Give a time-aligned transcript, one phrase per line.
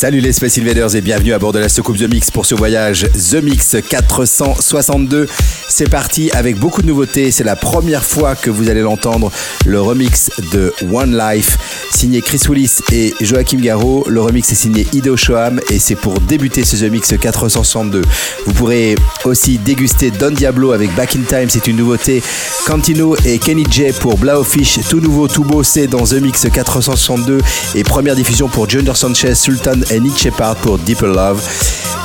[0.00, 2.54] Salut les Space Invaders et bienvenue à bord de la soucoupe The Mix pour ce
[2.54, 5.26] voyage The Mix 462.
[5.68, 7.32] C'est parti avec beaucoup de nouveautés.
[7.32, 9.32] C'est la première fois que vous allez l'entendre.
[9.66, 11.58] Le remix de One Life,
[11.92, 14.04] signé Chris Willis et Joachim Garraud.
[14.08, 18.02] Le remix est signé Ido Shoam et c'est pour débuter ce The Mix 462.
[18.46, 18.94] Vous pourrez
[19.24, 22.22] aussi déguster Don Diablo avec Back in Time, c'est une nouveauté.
[22.68, 27.40] Cantino et Kenny J pour Blaufish, tout nouveau, tout beau, c'est dans The Mix 462.
[27.74, 31.42] Et première diffusion pour Junior Sanchez, Sultan et Nick Shepard pour Deeper Love.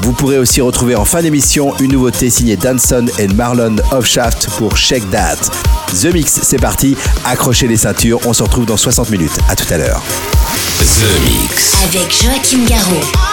[0.03, 4.75] Vous pourrez aussi retrouver en fin d'émission une nouveauté signée Danson et Marlon Offshaft pour
[4.77, 5.37] Shake That.
[6.01, 6.95] The Mix, c'est parti,
[7.25, 9.37] accrochez les ceintures, on se retrouve dans 60 minutes.
[9.49, 10.01] À tout à l'heure.
[10.79, 11.73] The Mix.
[11.85, 13.32] Avec Joachim Garraud.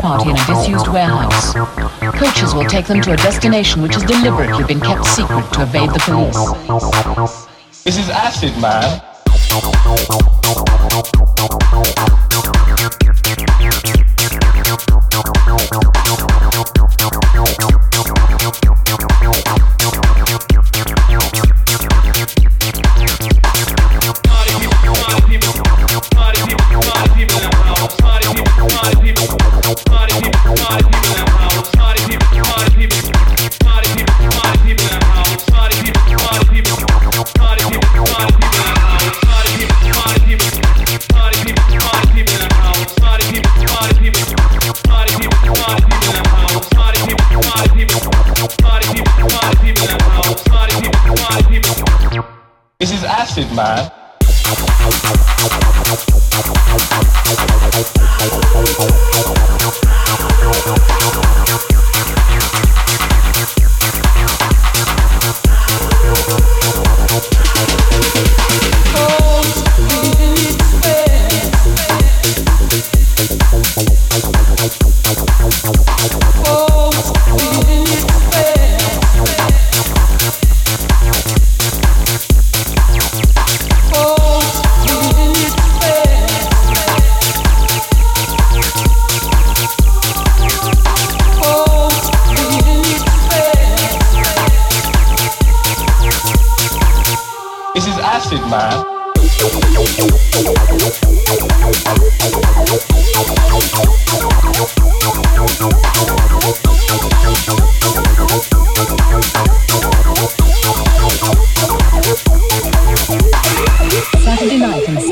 [0.00, 1.52] Party in a disused warehouse.
[2.16, 5.90] Coaches will take them to a destination which has deliberately been kept secret to evade
[5.90, 7.46] the police.
[7.84, 9.02] This is acid, man.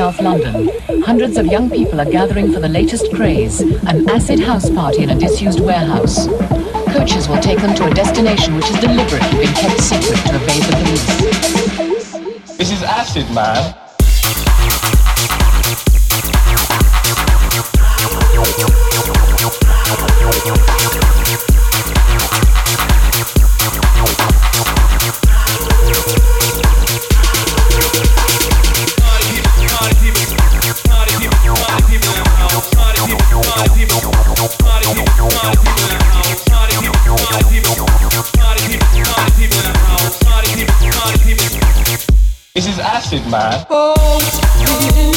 [0.06, 5.10] Hundreds of young people are gathering for the latest craze, an acid house party in
[5.10, 6.28] a disused warehouse.
[6.92, 10.62] Coaches will take them to a destination which has deliberately been kept secret to evade
[10.62, 12.56] the police.
[12.56, 13.74] This is acid, man.
[43.30, 43.64] Man.
[43.70, 45.15] Oh,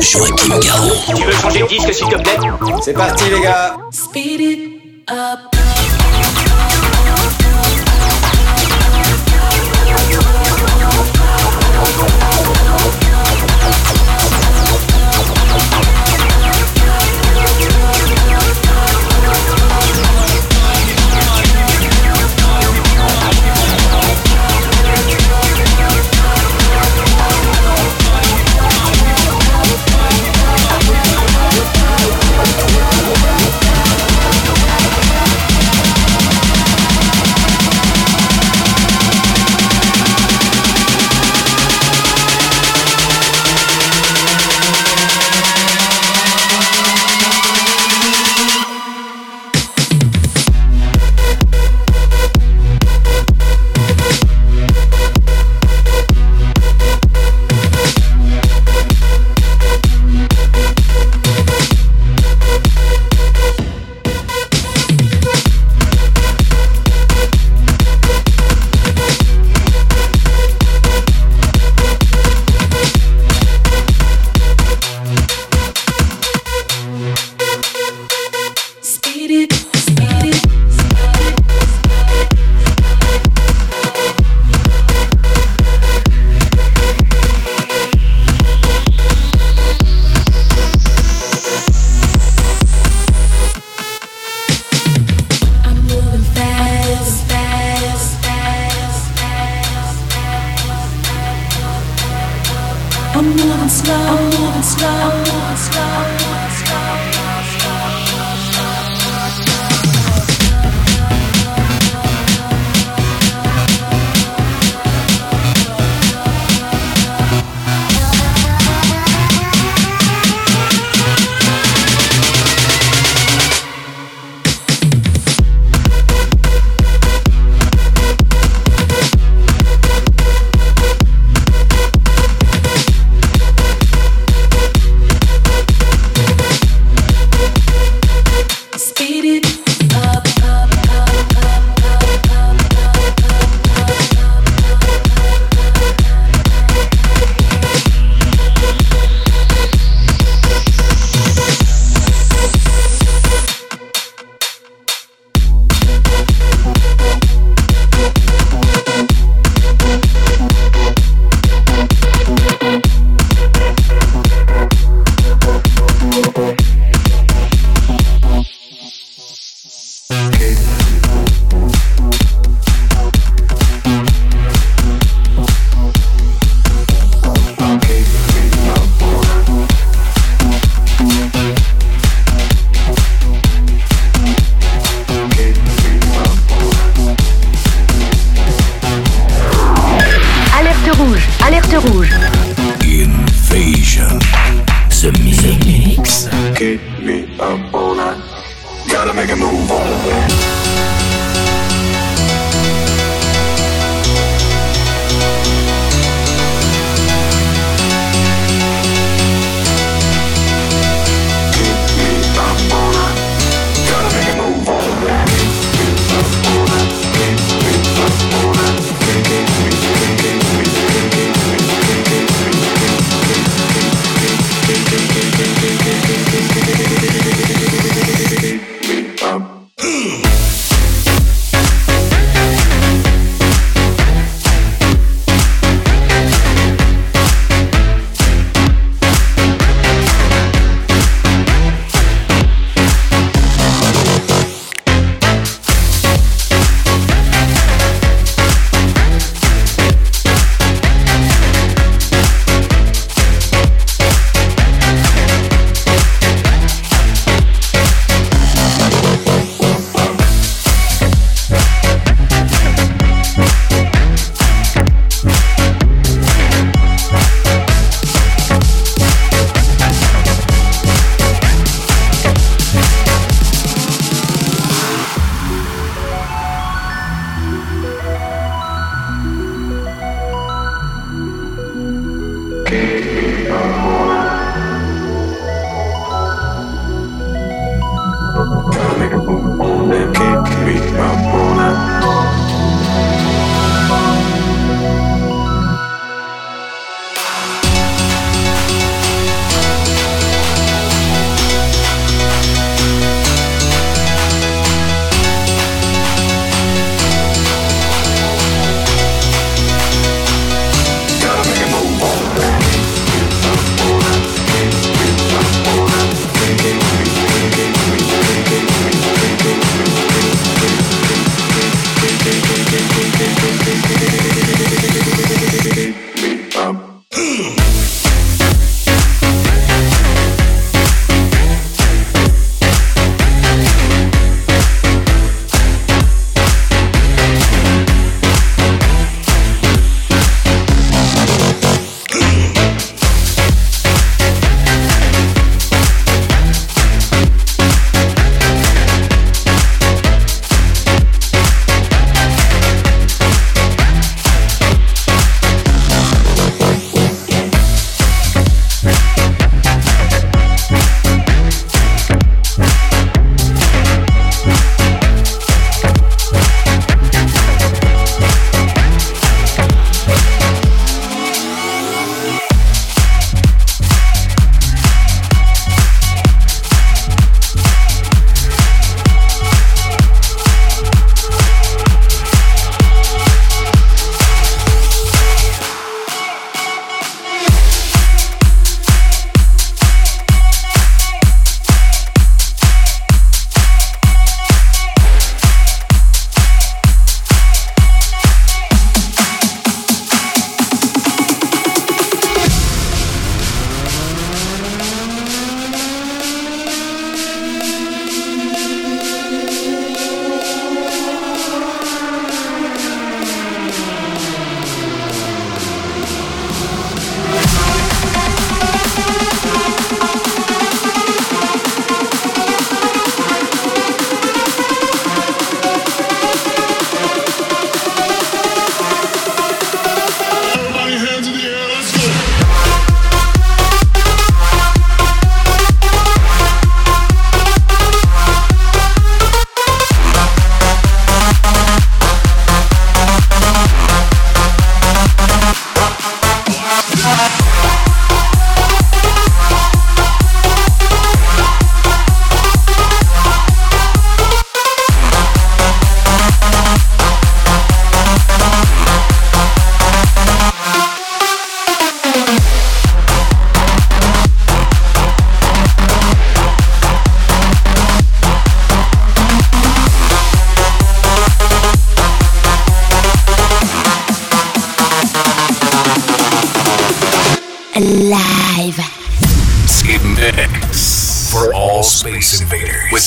[0.00, 0.92] Joachim Garraud.
[1.14, 2.38] Tu veux changer de disque s'il te plaît?
[2.82, 4.59] C'est parti les gars Speed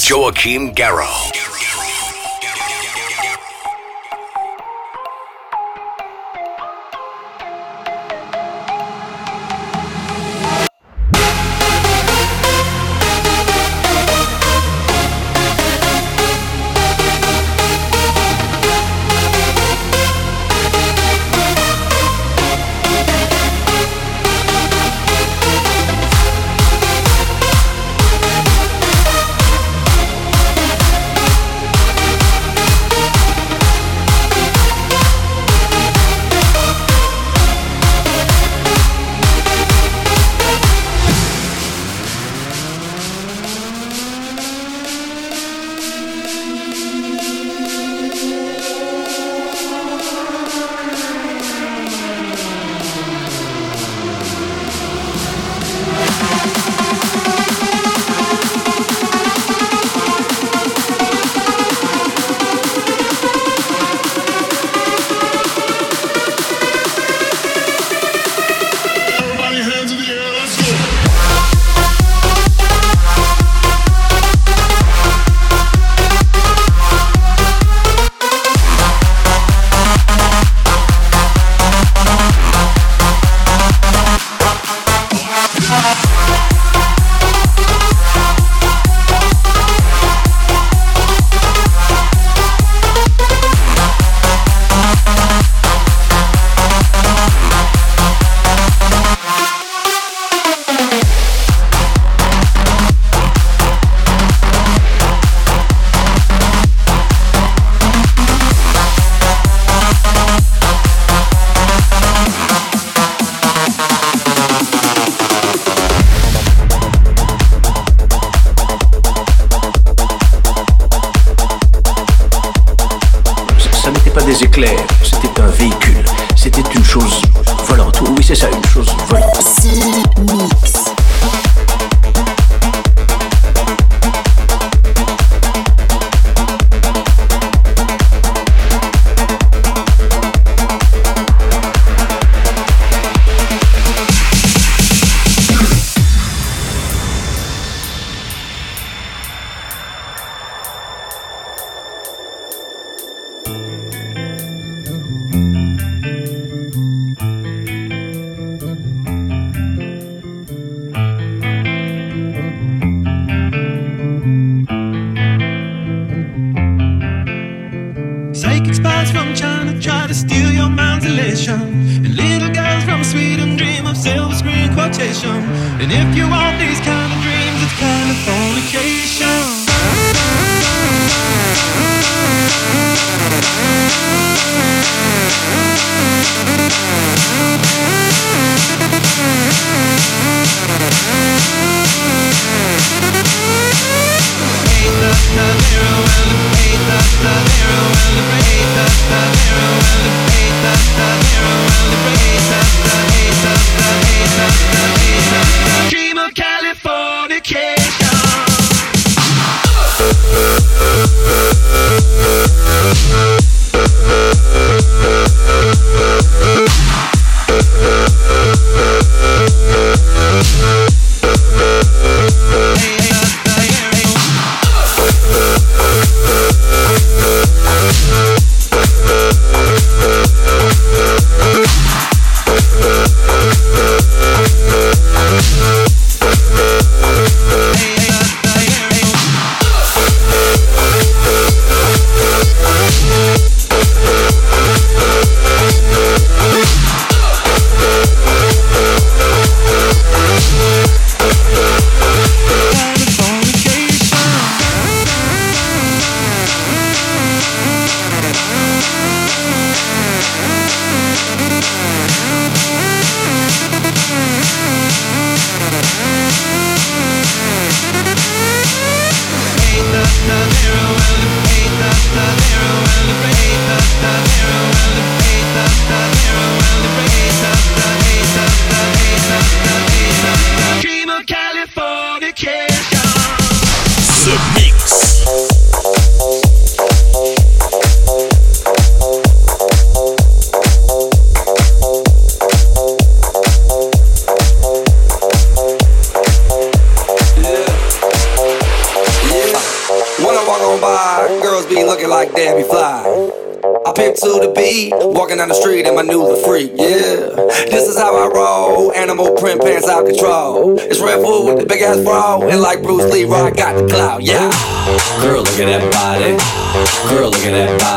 [0.05, 1.32] Joachim Garraud.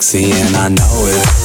[0.00, 1.37] Sexy and I know it.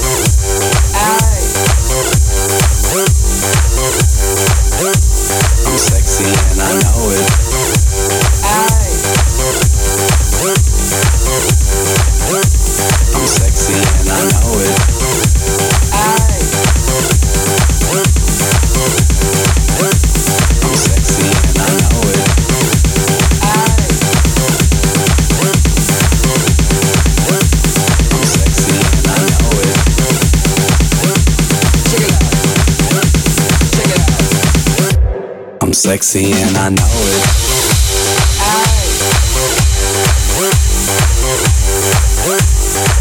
[35.74, 37.26] I'm sexy and I know it.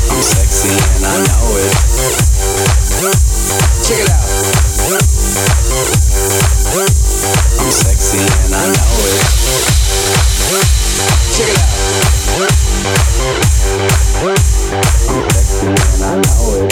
[0.08, 1.68] I'm sexy and I know it.
[3.85, 4.24] Check it out.
[7.61, 9.20] I'm sexy and I know it.
[11.37, 11.76] Check it out.
[14.24, 14.40] I'm
[15.20, 16.71] sexy and I know it.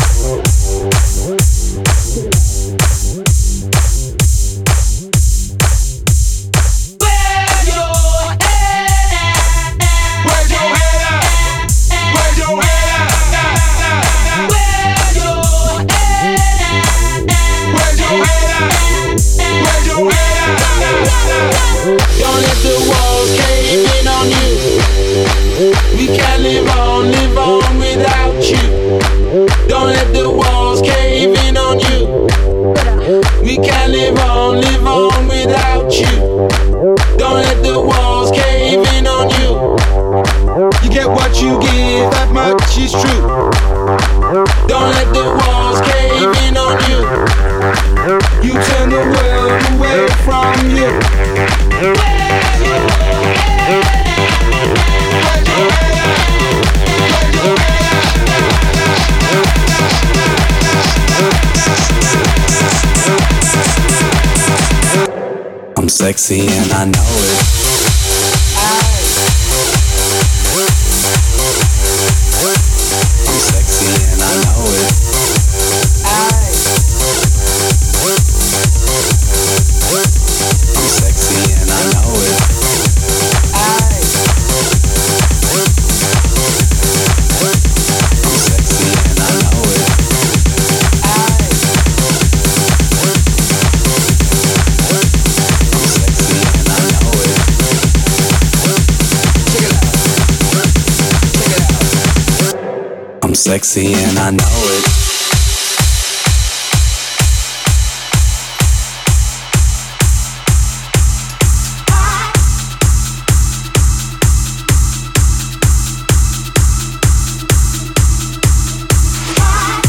[103.51, 104.85] Sexy and I know it.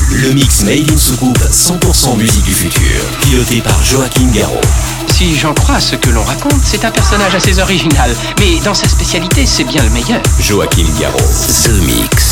[0.09, 2.81] Le mix Made in Soucoupe 100% musique du futur,
[3.21, 4.59] piloté par Joachim Garraud.
[5.13, 8.87] Si j'en crois ce que l'on raconte, c'est un personnage assez original, mais dans sa
[8.87, 10.19] spécialité, c'est bien le meilleur.
[10.39, 11.19] Joachim Garraud.
[11.63, 12.30] The Mix.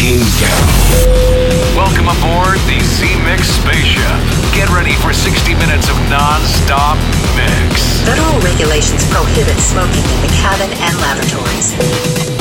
[0.00, 1.76] Joachim Garraud.
[1.76, 4.54] Welcome aboard the Zemixx spaceship.
[4.54, 6.96] Get ready for 60 minutes of non-stop
[7.36, 8.00] mix.
[8.08, 12.39] Federal regulations prohibit smoking in the cabin and lavatories.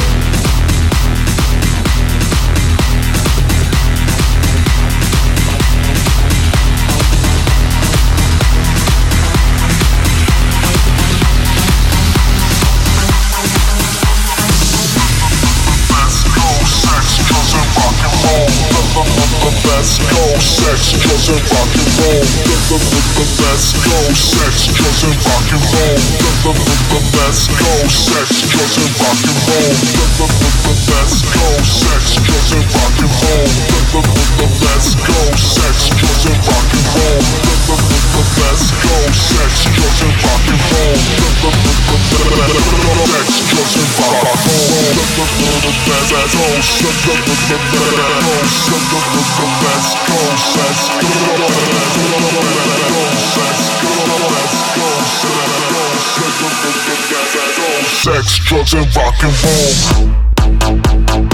[19.40, 22.20] Let's go sex, drugs and rock and roll.
[22.52, 25.96] Let's go sex, drugs and rock and roll.
[27.16, 29.72] Let's go sex, drugs and rock and roll.
[30.92, 33.48] Let's go sex, drugs and rock and roll.
[34.60, 38.09] Let's go sex, drugs and rock and roll.
[38.20, 41.00] Go sex, drugs and rock and roll.
[43.08, 44.92] Sex, drugs and rock and roll.
[44.92, 45.24] Go
[49.32, 50.20] let's go,
[58.04, 59.34] Sex, drugs, and rock and
[61.24, 61.29] roll.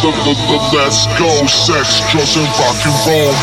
[0.00, 3.36] Let's go, sex, drugs, and rock and roll.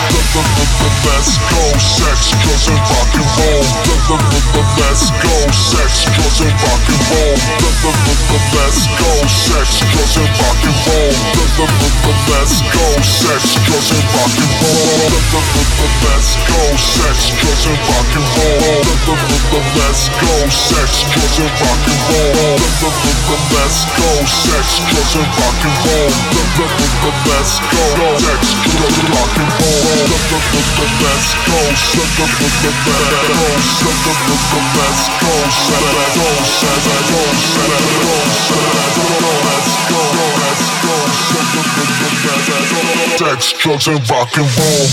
[1.05, 3.61] Let's go, sex, drugs, and rock and roll.
[4.81, 7.37] Let's go, sex, drugs, and rock and roll.
[8.57, 11.13] Let's go, sex, drugs, and rock and roll.
[12.25, 15.13] Let's go, sex, drugs, and rock and roll.
[16.01, 18.65] Let's go, sex, drugs, and rock and roll.
[19.77, 22.57] Let's go, sex, drugs, and rock and roll.
[23.53, 26.46] Let's go, sex, drugs, and rock and roll.
[28.19, 28.99] Sex, drugs,
[29.37, 29.77] and roll.
[43.17, 44.87] Sex, drugs, and rock and roll.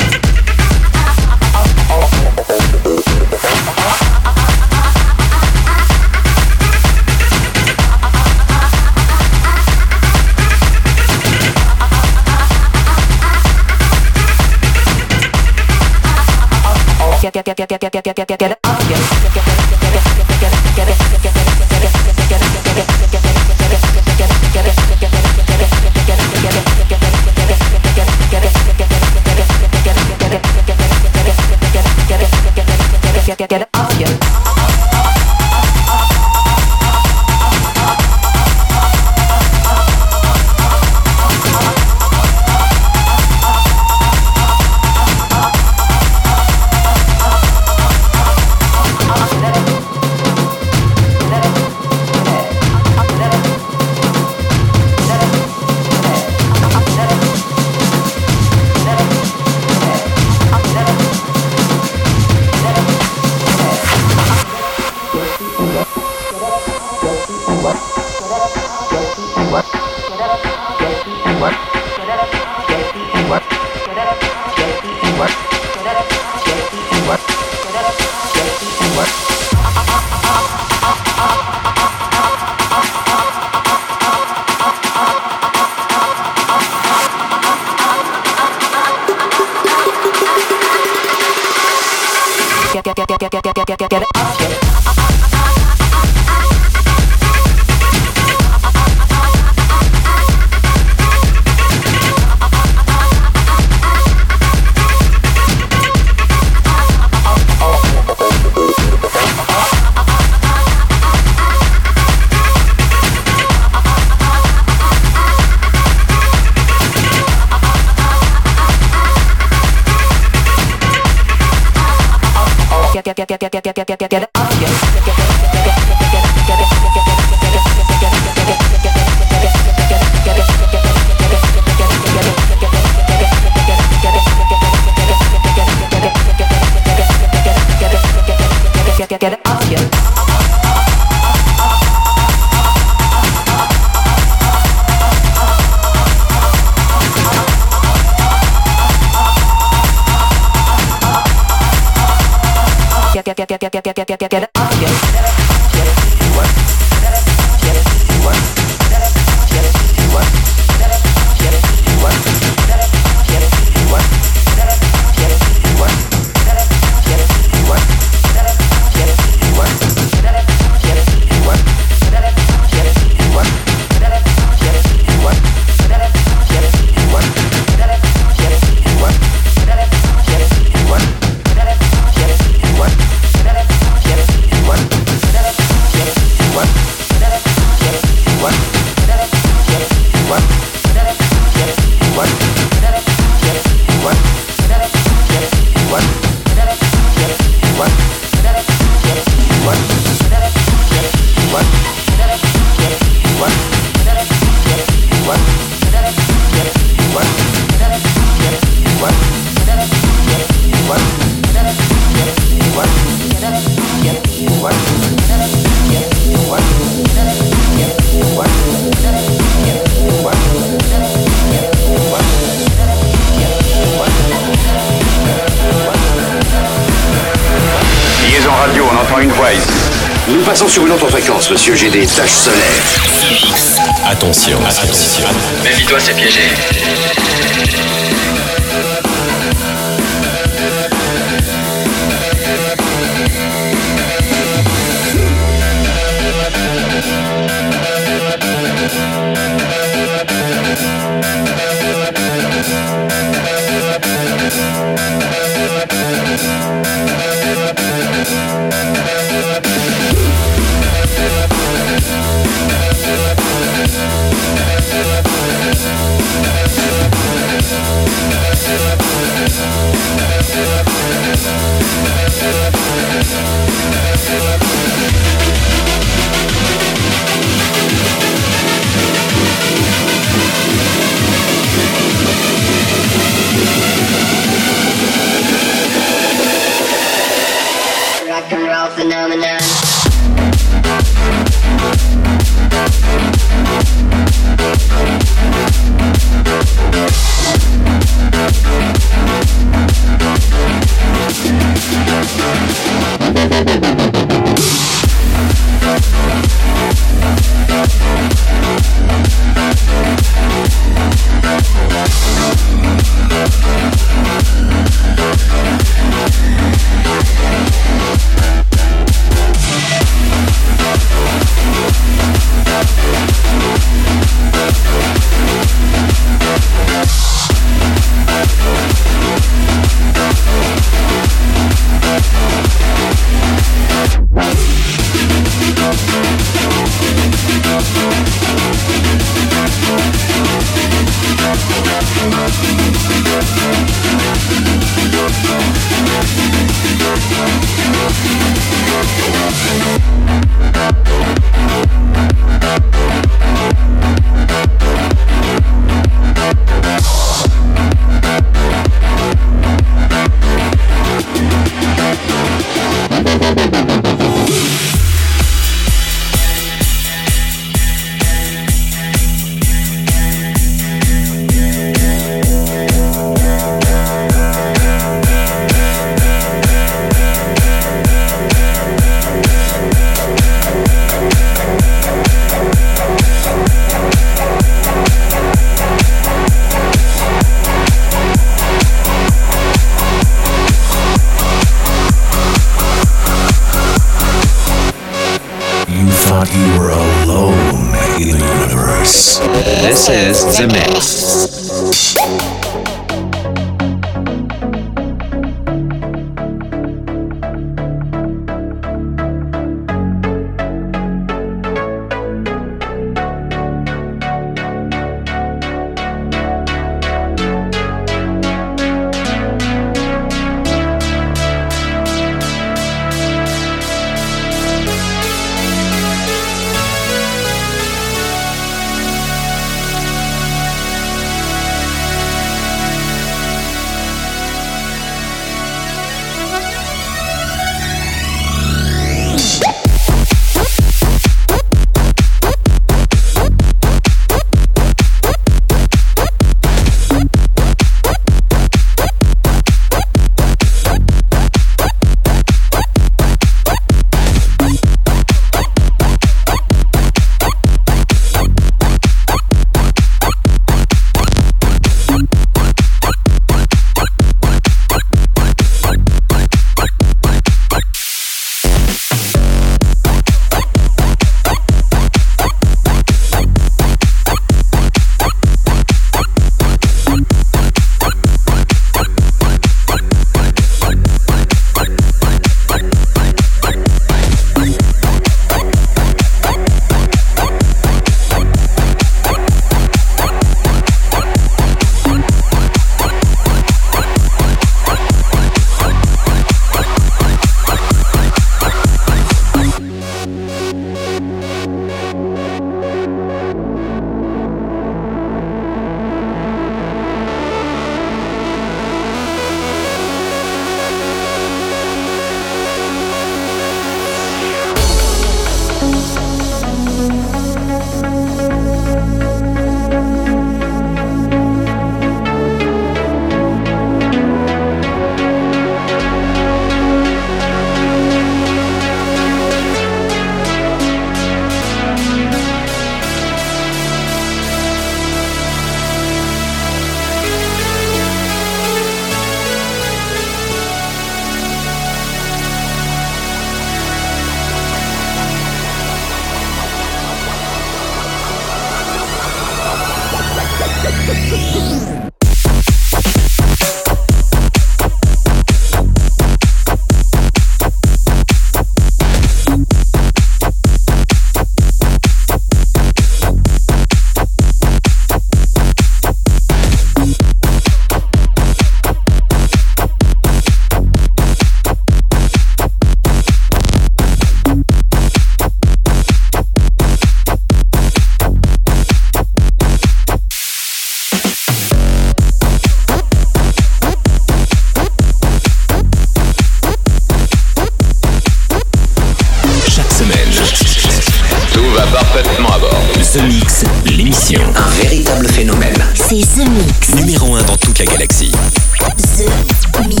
[596.14, 596.94] C'est The Mix.
[596.94, 598.30] Numéro 1 dans toute la galaxie.
[598.30, 600.00] The Mix.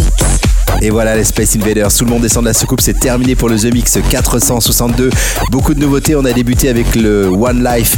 [0.80, 3.48] Et voilà les Space Invaders, tout le monde descend de la soucoupe, c'est terminé pour
[3.48, 5.10] le The Mix 462.
[5.50, 7.96] Beaucoup de nouveautés, on a débuté avec le One Life,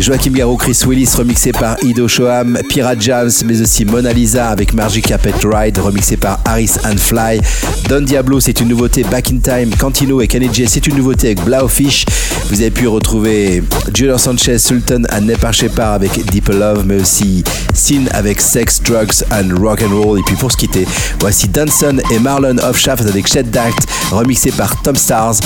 [0.00, 4.74] Joachim Garou, Chris Willis, remixé par Ido Shoham, Pirate Jams, mais aussi Mona Lisa avec
[4.74, 7.40] Margie Carpet Ride, remixé par Harris and Fly.
[7.88, 11.28] Don Diablo, c'est une nouveauté, Back in Time, Cantino et Kenny J, c'est une nouveauté
[11.28, 12.04] avec Blaufish.
[12.50, 13.62] Vous avez pu retrouver
[13.94, 17.42] Julio Sanchez, Sultan and Nepar Shepard avec Deep Love, mais aussi
[17.72, 20.18] Sin avec Sex, Drugs and Rock and Roll.
[20.18, 20.86] Et puis pour se quitter,
[21.20, 25.36] voici Danson et Marlon Offshaft avec Shed Dact, remixé par Tom Stars.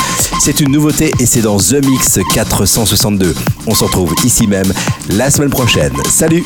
[0.40, 3.34] C'est une nouveauté et c'est dans The Mix 462.
[3.66, 4.72] On se retrouve ici même
[5.11, 5.92] la semaine prochaine.
[6.11, 6.44] Salut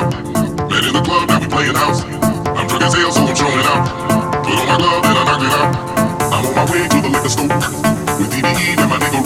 [0.00, 1.46] Met in the club, now we
[1.76, 2.04] house.
[2.56, 3.34] I'm drunk as hell, so I'm
[3.66, 3.84] out.
[4.44, 5.70] Put on my glove and I knocked it out.
[6.32, 7.48] I'm on my way to the liquor store
[8.16, 8.32] with
[8.80, 9.20] and my nigga.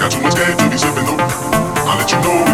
[0.00, 1.24] Got too much gas to be sipping though.
[1.86, 2.53] I'll let you know.